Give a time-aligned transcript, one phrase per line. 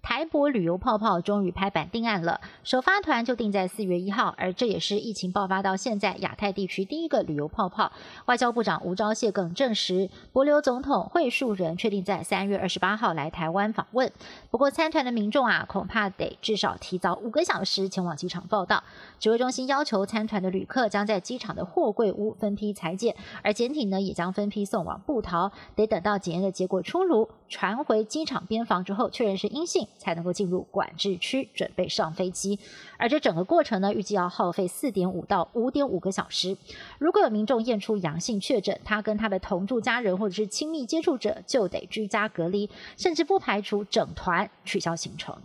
[0.00, 7.92] 台博旅游泡泡终于拍板定案了，首发团就定在四月一号，而这也是疫情爆发到现在亚太地区第一个旅游泡泡。
[8.26, 14.10] 外交部长吴钊燮更证实，博流总统会述人确定在三月二十八号来台湾访问。
[14.50, 18.82] 不过参团的民众啊，恐怕得至少提早五个小时前往机场报到。
[19.18, 29.87] 指挥中心要求参团的旅客将在机场的货柜屋分批裁剪，而检体呢也将分批送往布桃，得等到检验的结果出炉，传回机场边防之后，确认是阴性。
[29.96, 32.58] 才能够进入管制区，准备上飞机。
[32.98, 36.56] 而这整个过程呢，预计要耗费四点五到五点五个小时。
[36.98, 45.36] 如果有民众验出阳性确诊，他跟他的同住家人或者是亲密接触者就得居家隔离，甚至不排除整团取消行程。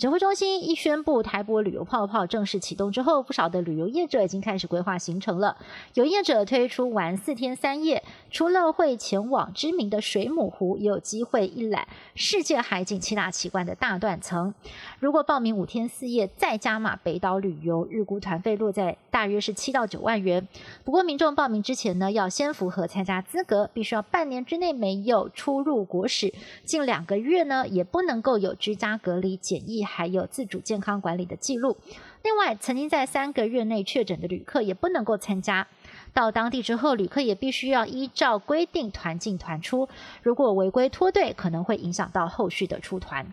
[0.00, 5.58] 指挥中心一宣布台博旅游泡泡正式启动之后，不少的旅游业者已经开始规划行程了。
[5.92, 14.54] 有业者推出玩四天三夜，除了会前往知名的水母湖，也有机会一览世界海景七大奇观的大断层。
[15.00, 20.48] 如果报名五天四夜再加码北岛旅游，日估团费落在大约是七到九万元。
[20.82, 26.32] 不过民众报名之前呢，要先符合参加资格，必须要半年之内没有出入国史，
[26.64, 29.84] 近两个月呢也不能够有居家隔离检疫。
[29.90, 31.76] 还有自主健康管理的记录。
[32.22, 35.66] 另外，曾经在三个月内确诊的旅客也不能够参加。
[36.12, 39.88] 到当地之后，旅客也必须要依照规定团进团出。
[40.22, 43.32] 如果违规脱队，可能会影响到后续的出团。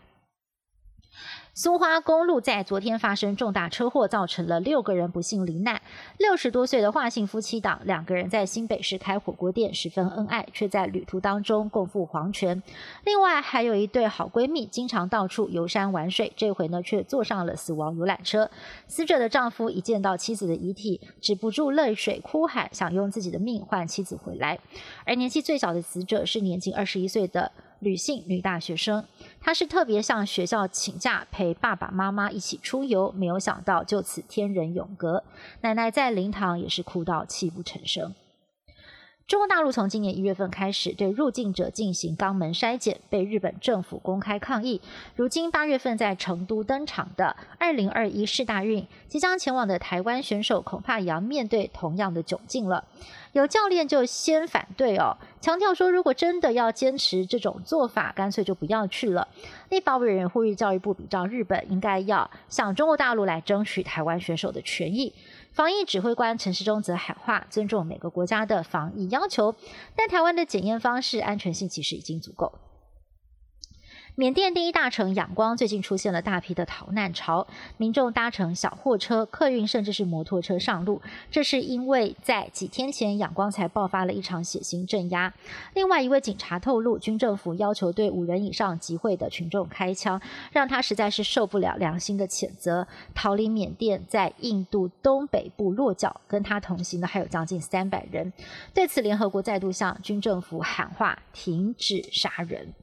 [1.54, 5.82] 苏花公路在昨天发生重大车祸，造成了六个人不幸罹难。
[6.20, 12.62] 六十多岁的华姓夫妻档，两个人在新北市开火锅店，十分恩爱，却在旅途当中共赴黄泉。
[13.04, 18.52] 另外还有一对好闺蜜，经常到处游山玩水，这回呢却坐上了死亡游览车。
[18.88, 24.60] 死者的丈夫一见到妻子的遗体，止不住泪水哭喊，想用自己的命换妻子回来。
[25.06, 27.52] 而年纪最小的死者是年仅二十一岁的。
[27.80, 29.06] 女性女大学生，
[29.40, 35.24] 她是特别向学校请假陪爸爸妈妈一起出游，没有想到就此天人永隔。
[35.62, 38.14] 奶奶在灵堂也是哭到泣不成声。
[39.28, 44.80] 中国大陆从今年一月份开始对入境者进行肛门筛检，被日本政府公开抗议。
[45.18, 52.86] 如今八月份在成都登场的二零二一世大运，即将前往的台湾选手恐怕也要面对同样的窘境了。
[53.34, 59.28] 有教练就先反对哦，强调说如果真的要坚持这种做法，干脆就不要去了。
[59.68, 65.14] 立法委员呼吁教育部比照日本，应该要向中国大陆来争取台湾选手的权益。
[65.58, 69.56] 防疫指挥官陈世忠则喊话，尊重每个国家的防疫要求，
[69.96, 72.54] 但台湾的检验方式安全性其实已经足够。
[74.20, 77.46] 缅甸第一大城仰光最近出现了大批的逃难潮，
[77.78, 85.32] 民众搭乘小货车、客运甚至是摩托车上路，这是因为在几天前仰光才爆发了一场血腥镇压。
[85.76, 90.20] 另外一位警察透露，军政府要求对五人以上集会的群众开枪，
[90.52, 96.20] 让他实在是受不了良心的谴责，逃离缅甸，在印度东北部落脚。
[96.28, 98.34] 跟他同行的还有将近三百人。
[98.74, 102.74] 对此，联合国再度向军政府喊话，停止杀人。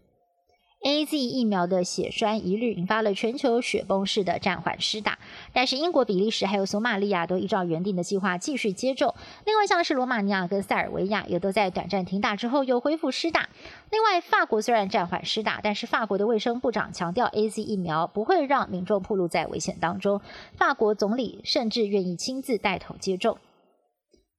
[0.84, 5.19] A Z 疫苗的血栓疑虑引发了全球雪崩式的暂缓施打，
[5.55, 9.15] 但是英国、比利时还有索马利亚都依照原定的计划继续接种。
[9.47, 13.49] 另外，像是罗马尼亚跟塞尔维亚也都在短暂停打之后又恢复施打。
[13.91, 20.21] 另外，法国虽然暂缓施打，但是法国的卫生部长强调 A Z 疫苗不会让民众暴露在危险当中。
[20.59, 23.39] 法国总理甚至愿意亲自带头接种。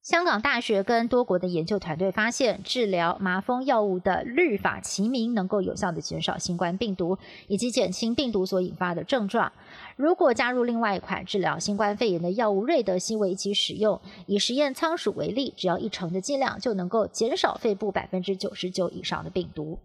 [0.06, 7.18] 香港大学跟多国的研究团队发现，治疗麻风药物的氯法齐名能够有效的减少新冠病毒
[7.48, 9.50] 以及减轻病毒所引发的症状。
[9.96, 19.80] 如果加入另外一款治疗新冠肺炎的药物瑞德西韦一起使用，以实验仓鼠为例，只要一成的剂量就能够减少肺部百分之九十九以上的病毒。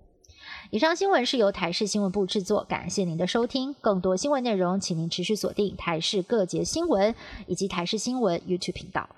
[0.70, 3.74] 以上新闻是由台视新闻部制作，感谢您的收听。
[3.82, 7.16] 更多新闻内容，请您持续锁定台视各节新闻
[7.48, 9.10] 以及台视新闻 YouTube 频道。